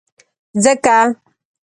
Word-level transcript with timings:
ځکه، 0.63 0.95